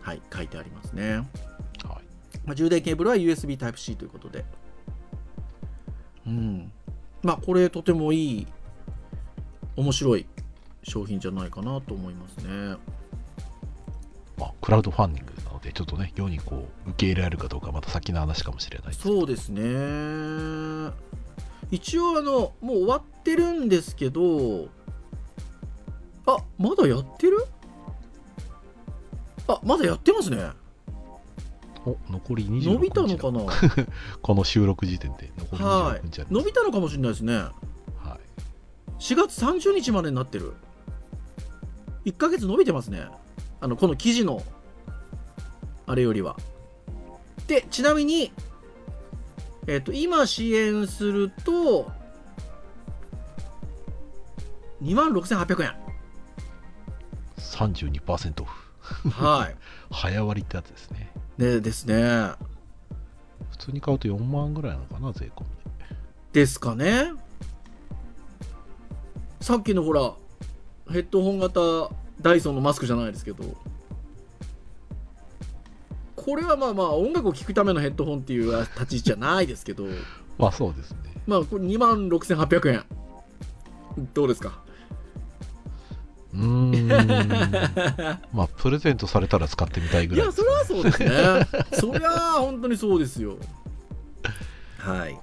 [0.00, 1.26] はい書いてありますね、はい。
[2.46, 4.44] まあ、充電ケーブルは USB Type-C ということで。
[6.26, 6.72] うん。
[7.26, 8.46] まあ、これとてもいい、
[9.74, 10.26] 面白い
[10.84, 12.76] 商品じゃないかなと思いますね。
[14.38, 19.60] まあ、クラウドファンディングなので、ちょっとね、世にこう、受け入れられるかどうか、また先の話かもしれないそうですね。
[21.72, 24.68] 一応、あの、もう終わってるんですけど、
[26.26, 27.44] あ、まだやってる？
[29.48, 30.52] あ、まだやってますね。
[31.86, 33.86] お残り26日伸びたのかな？
[34.22, 36.24] この収録時点で残りは26日あい。
[36.24, 37.34] ります伸びたのかもしれないですね。
[37.36, 37.52] はい
[38.98, 40.54] 4月30日までになってる。
[42.06, 43.06] 1ヶ月伸びてますね。
[43.60, 44.42] あの、この記事の、
[45.86, 46.36] あれよりは。
[47.46, 48.32] で、ちなみに、
[49.66, 51.90] えっ、と、今支援すると、
[54.82, 55.72] 26,800円。
[57.38, 59.56] 32%オフはい。
[59.90, 62.32] 早割りってやつですねでですね。
[63.50, 65.46] 普通に買うと4万ぐらいなのかな税込み
[66.32, 67.12] ですかね。
[69.40, 70.12] さっきのほら、
[70.90, 71.60] ヘッドホン型
[72.20, 73.44] ダイソンのマスクじゃないですけど、
[76.16, 79.84] これはまあまあ音楽を聴くためのヘッドホンっていう立ち位置じゃないですけど、
[80.38, 82.84] まあそうですねまあこれ2万6800円。
[84.12, 84.62] どうですか？
[86.36, 86.88] うーん
[88.32, 91.10] まあプレゼントされたら使ってみたいぐらいいや、それはそうですね。
[91.72, 93.36] そりゃあ本当にそうですよ。
[94.78, 95.18] はい。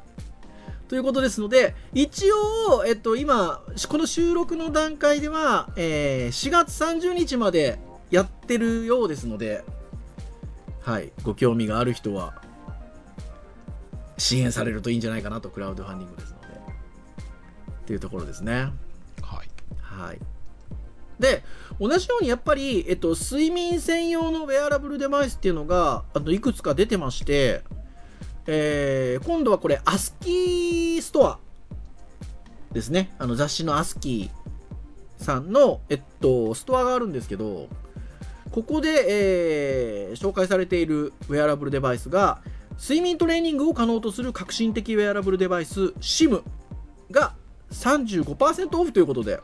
[0.88, 7.80] ということですので、一応、えっと、今、この収録の段階では、えー4月30日まで
[8.12, 9.64] やってるようですので、
[10.82, 12.42] はい、ご興味がある人は、
[14.18, 16.48] 支援されるといいんじゃないかなと、クラウドファンディングですので。
[16.52, 18.72] っていうところですね。
[19.22, 19.50] はい
[19.82, 20.20] はい。
[21.20, 21.44] で、
[21.80, 27.64] 同じようにやっぱり、えっと、睡眠専用のウェアラブルデバイスっていうのが、あの、いくつか出てまして、
[28.46, 31.40] えー今度はこれ、アスキーストア
[32.72, 33.14] ですね。
[33.20, 37.68] あの、雑誌のアスキーさんの、えっと、ストアがあるんですけど、
[38.52, 42.42] ここで、えー紹介されているウェアラブルデバイスが、
[42.80, 46.42] 睡眠トレーニングを可能とする革新的ウェアラブルデバイス SIM
[47.12, 47.34] が
[47.72, 49.40] 35%オフということで、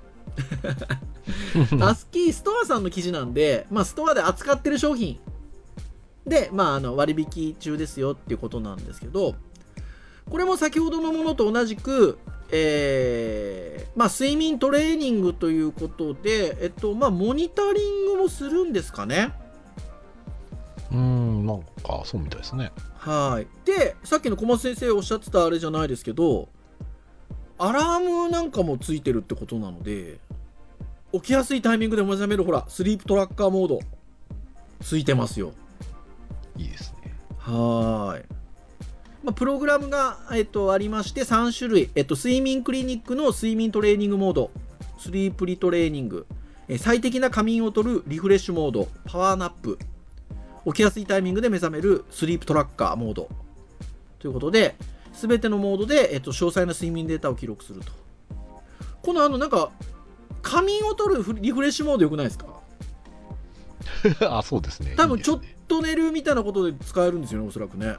[1.82, 5.19] アスキーストアさんの記事なんで、まあ、ストアで扱ってる商品
[6.25, 9.36] で、まあ、あの割引中ですよっていうことなんですけど、
[10.30, 12.19] これも先ほどのものと同じく、
[12.52, 19.34] えーまあ、睡眠トレーニングということで、えっと、まあ、モニタリングもするんですかね。
[20.91, 23.47] うーんなんかそうみたいですねはい。
[23.65, 26.49] で、さっきの小松先生おっしゃってたあれじゃないですけど、
[27.58, 30.19] アラームなんかもついてるってことなので、
[31.11, 33.79] 起きやすいタイミングで目覚める、ほら、スリープトラッカーモード、
[34.81, 35.53] ついてますよ。
[36.55, 38.25] いいですねはーい。
[39.23, 41.89] まあ、プログラムが、えっと、ありまして、3種類。
[41.95, 44.51] えっと、睡眠クリニックの睡眠トレーニングモード、
[44.97, 46.27] スリープリトレーニング、
[46.67, 49.79] え最適な仮眠をとるリフレッシュモード、パワーナップ、
[50.65, 53.29] 起きやすいタイミングで目覚めるスリープトラッカーモード。
[54.19, 54.75] ということで、
[55.11, 57.91] すべてのモードで、えっと、詳細な睡眠データを記録すると。
[59.01, 59.71] このあの、なんか、
[60.41, 62.47] 仮眠をとるフリフレッシュモードよくないですか？
[64.38, 67.95] あそうですね多分ちょっと寝るみたいなことで使えるんですよね、おそらくね。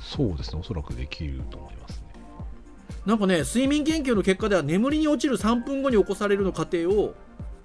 [0.00, 2.04] そうですねおそらくできると思いますね
[3.04, 7.14] なんかね、睡眠研究の結果では眠りに落ちる3分後に起こされるの過程を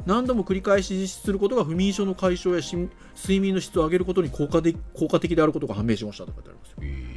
[0.05, 2.75] 何度も繰り返し実施することが不眠症の解消やし
[3.15, 6.75] 睡眠の質を上げることに効果で効果的であることが判明しましたとかってありますよ。
[6.81, 7.13] え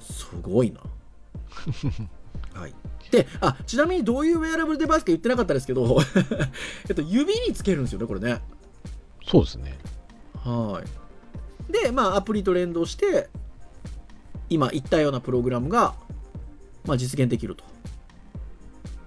[0.00, 0.80] すごいな。
[2.58, 2.74] はい。
[3.10, 5.98] で、あ、ちなみにどういうウェアラブルデバイスか言ってなかったですけど、
[6.88, 8.40] えっと、指につけるんですよね、これね。
[9.24, 9.78] ーそうですね
[10.44, 10.82] は
[11.68, 11.72] い。
[11.72, 13.28] で、まあ、アプリと連動して、
[14.48, 15.94] 今言ったようなプログラムが、
[16.84, 17.64] まあ、実現できると。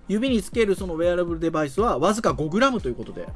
[0.07, 3.27] 指につけるそのウェアラブルデバイスはわずか 5g ということで、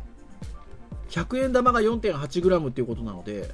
[1.09, 3.49] 100円玉が 4.8g ということなので、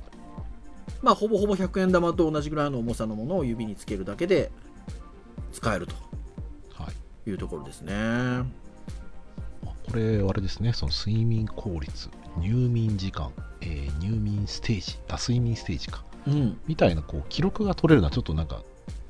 [1.01, 4.51] まあ、ほぼほぼ100円玉と同じぐらいの重さのものを指につけるだけで
[5.51, 6.01] 使えるとは
[7.25, 7.93] いいうところですね。
[7.93, 8.45] あ
[9.63, 10.73] これあれですね。
[10.73, 12.09] その睡眠効率。
[12.37, 13.31] 入眠時間、
[13.61, 14.97] えー入眠ステージ。
[15.09, 16.03] あ睡眠ステージか。
[16.27, 16.59] うん。
[16.67, 18.63] みたいなこう記録が取れるのはちょっとなんか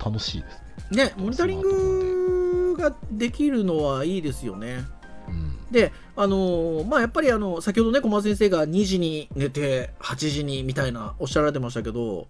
[0.03, 0.57] 楽しいです
[0.91, 1.05] ね。
[1.05, 4.83] ね、モニタリングができるのはいいですよね。
[5.27, 5.57] うん。
[5.71, 12.27] で、あのーまあ、やっぱりあの、先ほどね、小松先生が2時に寝て、8時にみたいなおっしゃられてましたけど、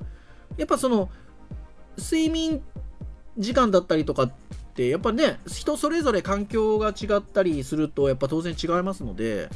[0.58, 1.10] やっぱその、
[1.98, 2.62] 睡眠
[3.38, 4.32] 時間だったりとかっ
[4.73, 9.49] て、やっぱね、人それぞれ環境が違ったりすると、やっぱ当然違いますので、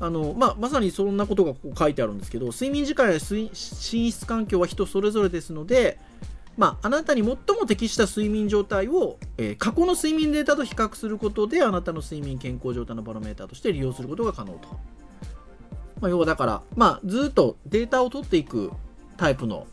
[0.00, 3.20] あのまあ、まさにそんなことがここ書いてあるんですけど、睡眠時間や寝
[3.54, 5.98] 室環境は人それぞれですので、
[6.56, 7.28] まあ、あなたに最
[7.58, 14.68] も適した睡眠状態を、えー過去の睡眠データと比較することであなたの睡眠健康状態のバロメーターとして利用することが可能と、
[16.00, 18.70] まあ、要はだから、まあ、ずっとデータを取っていく
[19.16, 19.66] タイプの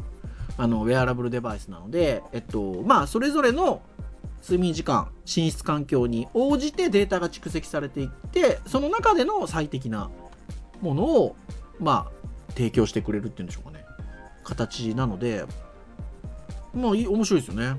[0.58, 3.82] あのウェアラブルデバイスなので、えっとまあ、それぞれの
[4.42, 10.10] 睡眠時間寝室環境に応じてデータが蓄積されていってその中での最適な
[10.82, 11.36] ものを、
[11.80, 13.86] まあ、提供してくれるっていうんでしょうかね。
[14.44, 15.46] 形なので
[16.74, 17.76] まあいい面白いですよね。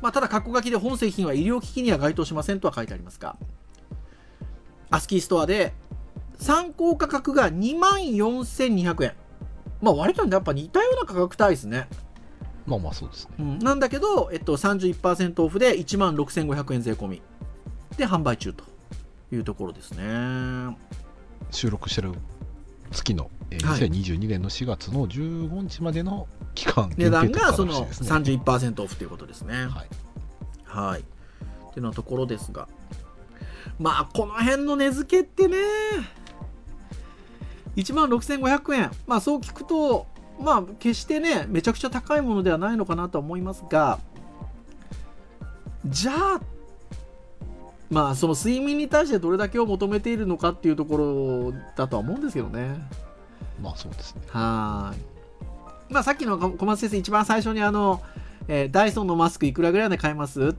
[0.00, 3.36] まあただ括弧書きで本製品は医療機器には該当しませんとは書いてありますが
[4.90, 5.72] アスキーストアで
[6.38, 9.12] 参考価格が2万4200円。
[9.80, 11.88] まあ割とやっぱ似たような価格帯ですね。
[12.70, 13.34] まあまあそうですね。
[13.40, 17.22] うん、なんだけど、えっと、31%オフで1万6500円税込み
[17.96, 18.64] で販売中と
[19.32, 20.76] いうところですね。
[21.50, 22.12] 収録してる
[22.92, 28.10] 月の、えーはい2022年の4月の15日までの期間値段がそのらしいですね。
[28.10, 29.54] 31%オフということですね。
[29.54, 29.88] はい。
[30.64, 31.00] はい。
[31.00, 32.68] っていうようなところですが。
[33.78, 35.56] まあ、この辺の値付けってね、
[37.76, 38.90] 1万6500円。
[39.06, 40.06] まあ、そう聞くと、
[40.40, 43.98] まあ、決してね、めちゃくちゃ高いものではないのかなとは思いますが、
[45.86, 46.40] じゃあ、
[47.90, 52.80] まあ、その睡眠に対してどれだけを求めているのかっていうところだとは思うんですけどね。
[53.60, 54.22] まあそうですね。
[54.28, 55.00] はーい。
[55.90, 58.00] まあさっきの小松先生一番最初にあの、
[58.48, 60.54] えーダイソンのマスクいくらぐらいで買えます？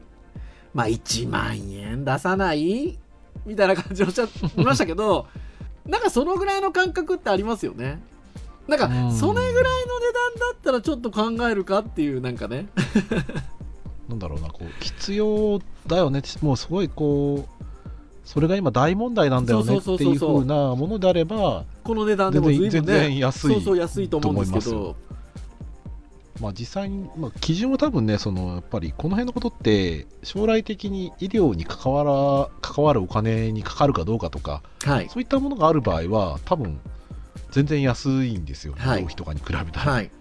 [0.74, 3.00] まあ1万円出さない？
[3.46, 5.28] みたいな感じをおっしゃいましたけど、
[5.86, 8.02] なんかそのぐらいの感覚ってありますよね。
[8.72, 12.68] なんかうんそれぐらいの値段だったらちょっと考えるかっていうなんかね。
[14.08, 16.22] なんだろうな、こう、必要だよね。
[16.42, 17.64] もうすごいこう、
[18.26, 22.48] それが今大問題なんだよねってそうそうなものであれば、この値段でも。
[22.48, 24.96] 全然全然安いそうそう安いと思うんですけど。
[26.40, 35.10] まあ実際に、まあ、基準は多分ね、そのやっぱりこの辺のことって、将来的に医療に関わら関わるお金にかかるかどうかとか、はい。
[35.10, 36.80] そういったものがある場合は、多分
[37.52, 39.92] 全然安いんですよ、医はい療費とかに比べたら。
[39.92, 40.12] はい。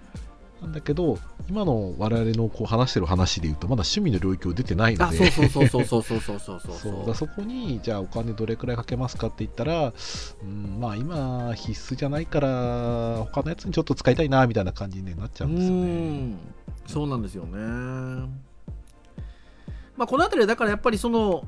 [0.60, 9.94] なんだけど、今の我々のこう話してる話でいうと、まだ趣味の領域を出てないのあ、で、そうそうそうそうそうそうそうそうそう だそこにじゃあお金どれくらいかけますかって言ったら、
[10.42, 15.86] うん、まあ今必須じゃないから他のやつにちょっと使いたいなみたいな感じになっちゃうんですようね。
[15.86, 16.38] ん
[16.86, 17.58] そうなんですよね。
[19.96, 21.44] まあ、この辺りはだからやっぱりその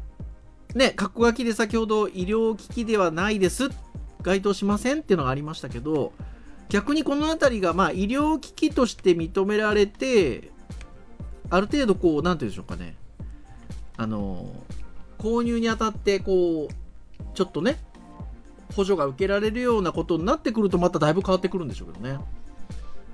[0.74, 3.70] ね括弧書きで先ほど医療機器ではないです
[4.22, 6.12] 該当しませんっていうのがありましたけど
[6.68, 10.50] 逆にこの辺りがまあ医療機器として認められて
[11.50, 12.96] ある程度こうなんていうんでしょうかね
[13.96, 14.46] あの
[15.18, 17.78] 購入にあたってこうちょっとね
[18.74, 22.18] 補助が受けられるようなことになってくるとまただいぶ変わってくるんでしょうけどね。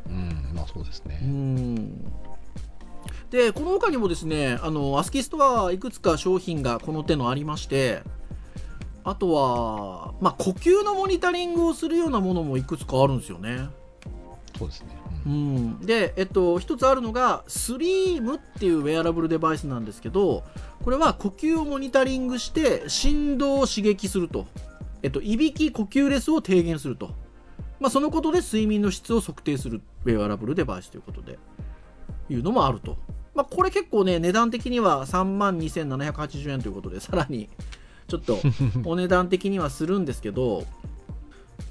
[0.07, 1.17] うん、まあそうですうね。
[1.17, 2.05] ん
[3.31, 8.03] でこの他にもですねあのアスキーストアはいくつか商品がこの手のありまして
[9.05, 13.69] あとは、まあ、呼吸のモニタリングをするようなものもいくつかあるんですよね。
[14.59, 14.89] そうですね。
[15.27, 15.57] ううん。
[15.57, 20.45] ん、で、えっと、一つあるのがスリームっていうウェアラブルデバイスなんですけど
[20.83, 24.47] これは呼吸をモニタリングして振動を刺激すると、
[25.03, 27.11] えっと、いびき呼吸レスを低減すると、
[27.81, 31.39] まあ、そのことで睡眠の質を測定するウェアラブルデバイスということで
[32.31, 32.97] いうのもあると、
[33.35, 37.49] まあ、これ結構ね値段的には3万2780円ということでさらに
[38.09, 38.39] ちょっと
[38.85, 40.65] お値段的にはするんですけど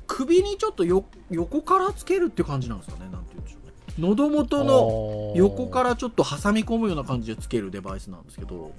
[0.06, 3.74] 首にちょっとよ横からつけるっていう感じなんですかねなんて言うんでしょうね。
[4.00, 8.72] 喉元の横からちょっと挟み込むような感じでつけるデバイスなんですけど。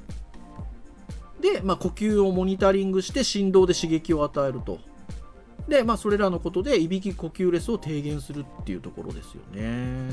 [1.40, 4.78] で、まあ、呼吸をモニタリングして振動で刺激を与えると。
[5.68, 10.08] で、まあ、それらのことでいびき呼吸レスを低減するっていうところですよね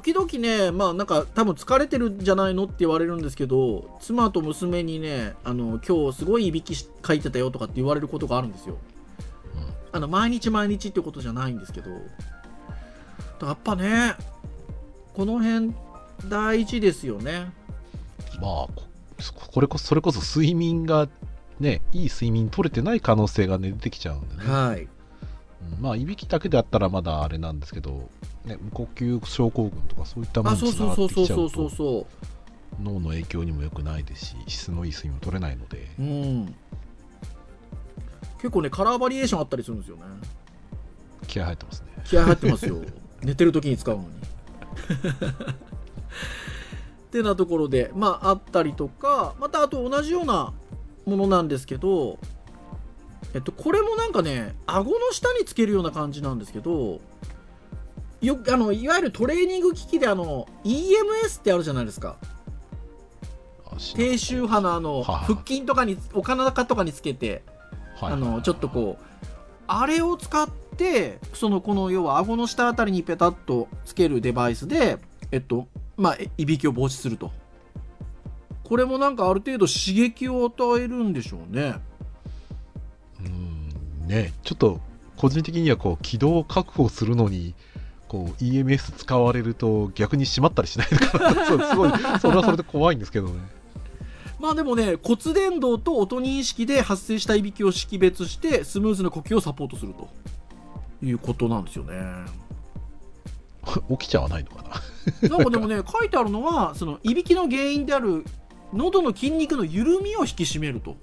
[0.00, 8.78] 時々ねまあなんか多分疲れてるんじゃないのって言われるんですけど妻と娘にねあの今日すごいいびきしかいてたよとかって言われることがあるんですよ。
[9.90, 11.90] あの毎日毎日ってことじゃないんですけど。
[13.40, 14.14] やっぱね
[15.14, 15.72] この辺
[16.28, 17.52] 大事ですよね。
[18.40, 21.08] まあここれこそそれこそ睡眠が
[21.60, 24.88] ねいい睡眠取れてない可能性が、ね、出てきちゃうんでね、はい
[25.76, 25.82] うん。
[25.82, 28.08] まあいびきだけであったらまだあれなんですけど、
[28.44, 31.38] ね、無呼吸症候群とかそういったものにつながってきちゃう
[32.82, 35.88] 脳の影響にも良くないですし質のいい睡眠も取れないので。
[35.98, 36.54] ううん。
[38.36, 40.02] 結構ねカラーバリエーションあったりするんですよね。
[41.26, 41.88] 気合入ってますね。
[42.04, 42.76] 気合入ってますよ。
[43.22, 44.08] 寝てる時に使うのに。
[47.08, 50.52] ってなところでまああったりとかまたあと同じような
[51.06, 52.18] ものなんですけど
[53.34, 57.00] えっとこれもなんかね顎の下につけるような感じなんですけど
[58.20, 62.16] よあのいわゆるトレーニング機器であの EMS ってあるじゃないですか。
[63.94, 67.42] 低周波のあのはあ腹筋とかにお腹とかにつけて
[67.96, 69.04] はいあのちょっとこう
[69.68, 74.98] あれを使ってそのこの要は顎の下あたりにペタッとつけるデバイスで
[75.30, 77.30] えっとまあえいびきを防止すると。
[78.64, 81.62] これもなんかある程度刺激を与えるんでしょうね。
[81.62, 81.87] うん
[84.08, 84.80] ねちょっと
[85.16, 87.54] 個人的にはこう軌道を確保するのに
[88.08, 91.44] こう EMS 使われると逆に閉まったりしないのかな。
[91.46, 93.34] そうすごいそれはそれで怖いんですけどね。
[94.40, 100.08] まあでもね骨伝導と音認識で発生したいびきを識別してスムーズな呼吸をサポートすると。
[101.00, 101.94] いうことなんですよね。
[103.90, 104.64] 起きちゃわないのか
[105.22, 105.28] な。
[105.28, 108.24] なんかでもね書いてあるのはそのいびきの原因である
[108.72, 110.96] 喉の筋肉の緩みを引き締めると。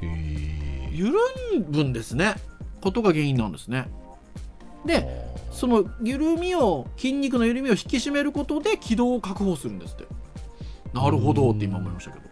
[0.00, 0.67] えー
[0.98, 1.16] 緩
[1.70, 2.34] むんですね。
[2.80, 3.88] ことが原因なんですね。
[4.84, 10.06] でその緩みを筋肉の緩みを引き締めることで軌道を確保するんですって。
[10.92, 12.28] なるほどって今思いましたけど。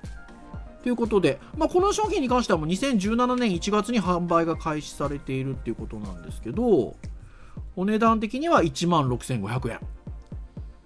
[0.82, 6.94] ということで、まあ、この商品に関してはもう2017年1月に販売が開始されているっていうことなんですけど
[7.74, 9.80] お値段的には1万6500円。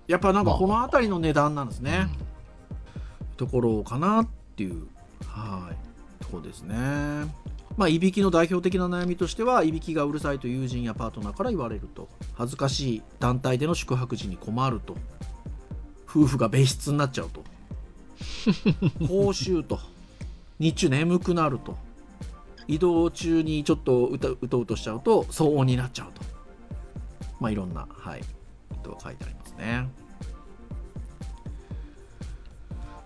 [0.09, 2.09] やっぱなんかこの辺りの値段なんですね、
[3.37, 4.87] ところかなっていう
[5.27, 6.75] はいところですね
[7.77, 12.09] まあいびきの代表的な悩みとしてはいびきがうるさいと友人やパートナーから言われると。
[12.35, 14.97] 恥ずかしい団体での宿泊時に困ると。
[16.09, 17.45] 夫婦が別室になっちゃうと。
[19.07, 19.79] 口臭と。
[20.59, 21.77] 日中眠くなると。
[22.67, 26.23] 移動中にちょっとうたうとうとしちゃうと騒音になっちゃうと。
[27.41, 28.21] まあいろんなはい
[28.69, 29.89] ことが書いてありますね。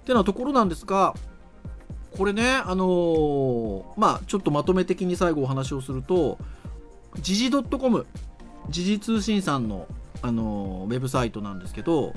[0.02, 1.14] ってなところなんですが
[2.16, 6.38] これねあのーまあちょっとまとめ的に最後お話をすると
[7.20, 8.06] 時事 .com
[8.70, 9.86] 時事通信さんの、
[10.22, 12.12] あのーウェブサイトなんですけど、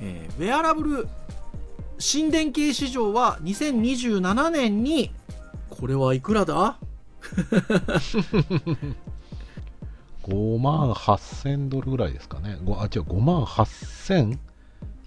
[0.00, 1.08] えーウェアラブル
[1.98, 5.10] 新電気市場は2027年に
[5.70, 6.78] これはいくらだ
[10.22, 12.58] ？5万8000ドルぐらいですかね。
[12.64, 14.38] ごあ、違う、5万8000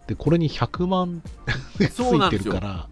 [0.07, 1.21] で、これに100万
[1.77, 2.89] ついてるから、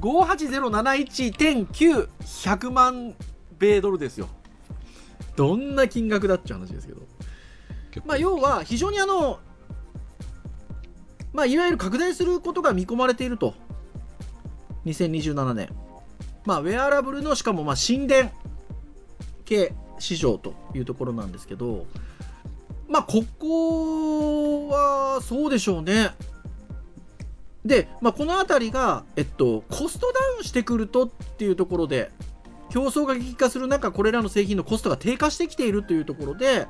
[0.00, 3.14] 58071.9100万
[3.58, 4.28] 米ドルですよ。
[5.36, 7.02] どんな金額だっちゃう話ですけど。
[8.04, 9.40] まあ要は非常にあの
[11.32, 13.54] まあいわゆる拡大することが見込まれていると。
[14.84, 15.68] 2027年
[16.44, 18.30] まあウェアラブルのしかもまあ神殿
[19.44, 21.86] 系市場というところなんですけど。
[22.88, 26.10] まあここはそうでしょうね
[27.66, 32.10] で、まあ、この辺りが、えっと、コストダウンしてくるとっていうところで
[32.70, 36.66] 競争が激化する中これらの製品のコストが低下してきているというところで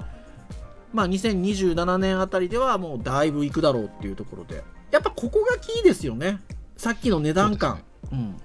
[0.93, 4.63] まあ、2027年あたりではもうだいぶいくだろうっていうところで。
[4.91, 6.41] やっぱここがキーですよね。
[6.79, 7.83] さっきの値段感。
[8.11, 8.37] う、ん、うん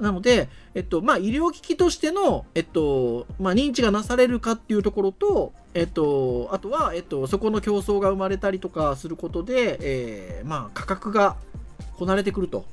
[0.00, 11.36] なので、えっとまあ、医療機器としての、えっとまあ、認知がなされるかっていうところと、えっと、あとは、えっと、そこの競争が生まれたりとかすることで、えーまあ、価格が
[11.98, 12.64] こなれてくると、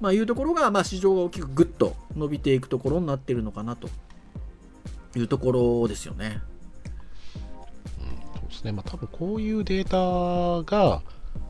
[0.00, 3.88] まあ、いうところが、まあ、市場が大きくぐっと伸びていくところになってるのかなと。
[5.16, 6.40] いうところですよね。
[8.34, 11.02] そうですね、まあ、多分こういうデータが、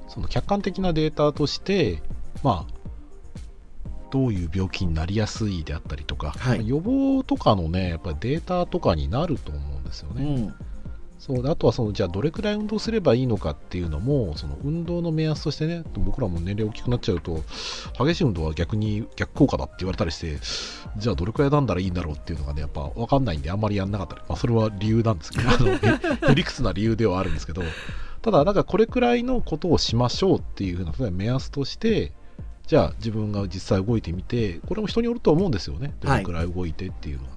[0.08, 2.02] その客観的なデータとして、
[2.42, 2.77] まあ、
[4.10, 6.58] どういう病気になりやすいであったりとか、はい。
[6.58, 10.24] まあ予防とかのね、やっぱりデータとかになると思うんですよね。
[10.24, 10.54] うん。
[11.18, 17.42] そうであとはその、じゃあどれくらい運動すればいいのかっていうのも、その運動の目安としてね、僕らも年齢大きくなっちゃうと、
[17.98, 20.38] 激しい運動は逆に逆効果だって言われたりして、
[20.96, 27.62] じゃあどれくらいなんだらいいんだろうっていうのがね、やっぱ分かんないんで、あんまりやんなかったり、まあ、それは理由なんですけど、 あのへへりくつな理由ではあるんですけど、
[28.22, 32.12] ただ、なんかこれくらいのことをしましょうっていうふうな目安として、
[32.68, 37.30] じゃあ自分が実際動いてみて、これも人によると思うんですよね、どれくらい動いてっていうのは。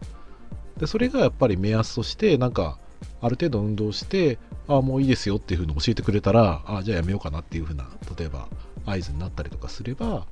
[0.78, 2.78] でそれがやっぱり目安として、なんか、
[3.22, 8.50] ある程度運動して、ああ、もういいですよっていうふうに教えてくれたら、ああ、じゃあやめようかなっていうふうな、例えば
[8.86, 10.28] 合図になったりとかすれば、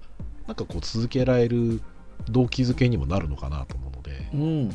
[0.48, 1.82] なんかこう続けられる
[2.30, 4.70] 動機づけにもなるのかなと思うので、うん。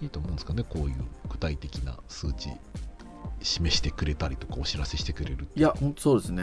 [0.00, 0.94] いいと思うんですかね、こういう
[1.28, 2.48] 具体的な数値、
[3.42, 6.42] 示してくれたりとか、お知らせしてくれるいや、本当そうですね。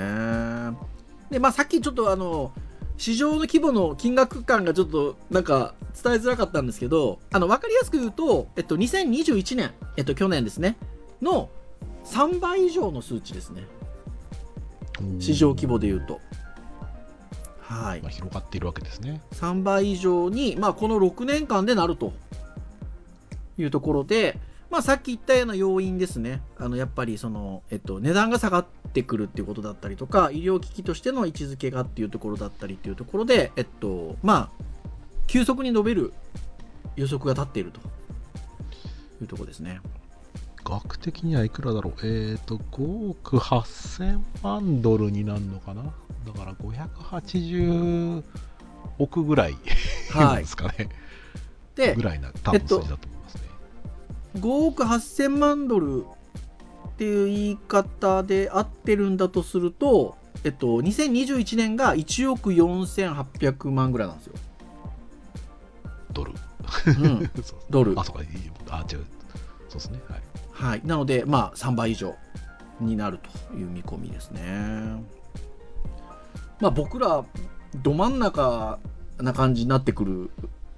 [1.32, 2.52] で、まあ、さっきちょっとあの、
[2.98, 5.74] 市場の規模の金額感がちょっとなんか
[6.04, 10.78] 伝えづらかったんですけど、あの、わかりやすく言うと、えっと、2021年、えっと、去年ですね、
[11.22, 11.50] の
[12.06, 13.64] 3倍以上の数値ですね。
[15.20, 16.20] 市場規模で言うと。
[17.60, 18.12] はいまあ、。
[18.12, 19.22] 広がっているわけですね。
[19.32, 22.14] 3倍以上に、まあ、この6年間でなると
[23.58, 24.38] いうところで、
[24.72, 26.42] まあ、さっき言ったような要因ですね。
[26.58, 34.64] あの、やっぱりその、えっと、値段が下がってくるっていうことだったりとか、医療機器としての位置づけがっていうところだったりっていうところで、えっと、まあ、
[35.28, 36.14] 急速に伸びる
[36.96, 37.82] 予測が立っていると
[39.22, 39.82] いうところですね。
[40.64, 41.94] 額的にはいくらだろう？
[42.04, 45.84] えっ、ー、と、5億8000万ドルになるのかな？
[46.26, 48.24] だから580
[49.00, 49.58] 億ぐらい、
[50.12, 50.90] はい、 ですかね。
[51.76, 53.00] で、ぐらいな多分数字だと思いますね。
[53.00, 53.21] えっと、
[54.36, 56.06] 5億8000万ドル
[56.88, 64.34] っていう言い方で合ってるんだとすると、えっと、2021年が1億4800万ぐらいなんですよ。
[66.14, 66.34] ドル。
[66.88, 67.32] うん、
[67.70, 68.00] ドル。
[68.00, 68.22] あ、そうか、
[68.70, 69.06] あ、違う。
[69.70, 70.00] そうですね。
[70.08, 70.22] はい。
[70.52, 72.16] はい、なので、まあ、3倍以上
[72.80, 73.20] になる
[73.50, 74.42] という見込みですね。
[76.60, 77.26] まあ、僕ら、
[77.82, 78.80] ど真ん中
[79.20, 80.32] な感じになってくる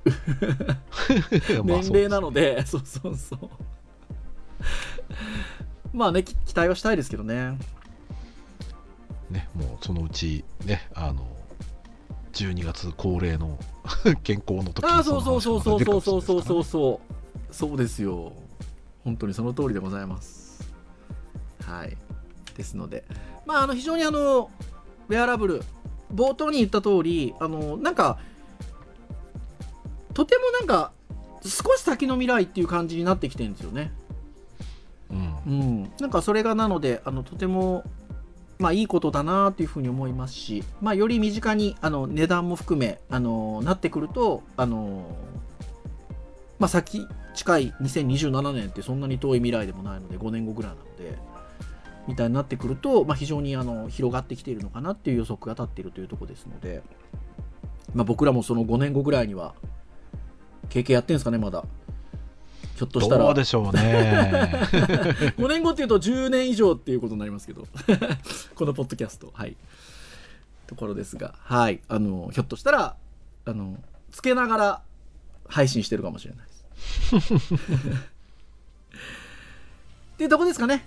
[1.64, 3.40] 年齢なので、 そうそうそう。
[5.94, 7.58] まあね、期待はしたいですけどね。
[9.30, 11.26] ね、もうそのうち、ね、あの、
[12.34, 13.58] 12月恒例の
[14.24, 18.34] 健康の時にあそうそうそうそうそうそうそうそうそうそうですよ
[19.04, 20.72] 本当にその通りでございます。
[21.64, 21.98] はい。
[22.56, 23.04] ですので、
[23.46, 24.50] まあ、あの、非常にあの、
[25.10, 25.64] ウェアラブル、
[26.14, 28.20] 冒頭に言った通り、あの、なんか、
[30.14, 30.92] とてもなんか、
[31.44, 33.92] 少し先の未来っていう感じになってきてるんですよね。
[35.12, 35.36] うん。
[35.46, 35.92] うん。
[36.00, 37.84] なんかそれがなので、あの、とても、
[38.60, 45.18] まあいいことだなというふうに思いますし、まあより身近に、あの、値段も含め、あの、なってくると、あの、
[46.60, 51.18] まあ先、近い2027年ってそんなに遠い未来でもないので5年後ぐらいなので
[52.08, 56.84] みたいになってくると、まあ、非常にあの広がってきているのかなっていう予測が立っているというところですので、
[57.94, 59.56] まあ、僕らもその5年後ぐらいには
[60.74, 61.64] 経験やってんですかねまだ。
[62.76, 63.26] ひょっとしたら。
[63.26, 64.50] どうでしょうね。
[65.38, 67.68] 5年後っていうと10年以上っていうことになりますけど。
[68.56, 69.30] このポッドキャスト。
[69.36, 69.56] はい。
[70.66, 71.36] ところですが。
[71.38, 71.80] はい。
[71.88, 72.96] あのひょっとしたら
[73.46, 73.78] あの
[74.12, 74.82] つけながら
[75.48, 76.48] 配信してるかもしれない
[77.14, 77.28] っ
[80.18, 80.84] ていうとこですかね。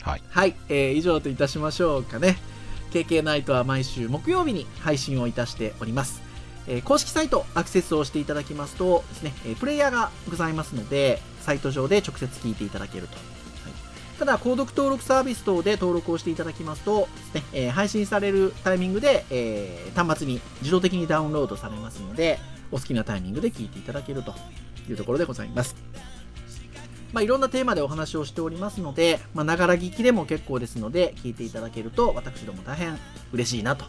[0.00, 0.22] はい。
[0.30, 2.38] はい、えー、以上といたしましょうかね。
[2.90, 6.29] KK ナイトは毎週木曜日に配信をいたしております。
[6.66, 13.14] え、公式サイトアクセスをしていただきますとですね、え、プレイヤーがございますので、サイト上で直接聞いていただけると。
[13.14, 22.38] はい、ただ、購読登録サービス等で登録をしていただきますとですね、え、配信されるタイミングで、え端末に自動的にダウンロードされますので、
[22.72, 24.34] お好きなタイミングで聞いていただけると
[24.88, 25.74] いうところでございます。
[27.12, 32.98] まあ、いろんなテーマでお話をしておりますので、まながら聞きでも結構ですので、聞いていただけると、私ども大変
[33.32, 33.84] 嬉しいなと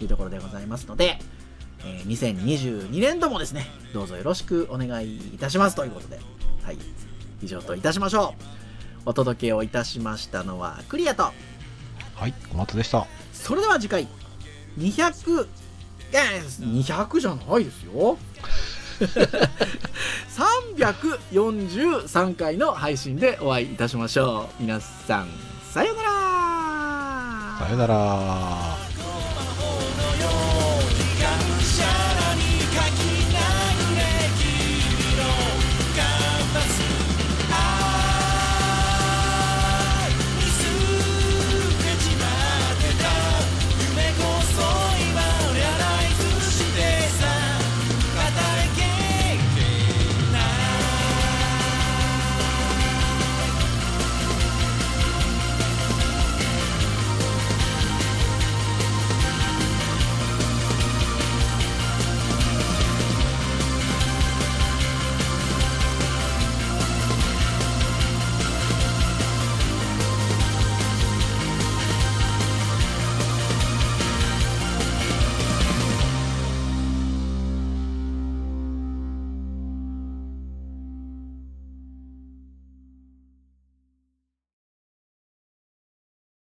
[0.00, 1.18] いうところでございますので、
[1.84, 6.18] えー、2022年度もですね、どうぞよろしくお願いいたしますということで、
[6.62, 6.78] はい、
[7.42, 8.42] 以上といたしましょう。
[9.06, 11.24] お届けをいたしましたのは、クリアと、
[12.14, 13.06] はい、小松でした。
[13.32, 14.08] それでは次回、
[14.78, 15.46] 200、い
[16.12, 16.22] や、
[16.60, 18.16] 200じゃないですよ。
[20.34, 25.28] 343回の配信でお会いいたしましょう皆さん
[25.72, 26.08] さようなら
[27.58, 28.93] さようなら